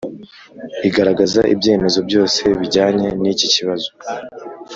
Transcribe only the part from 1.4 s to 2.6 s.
ibyemezo byose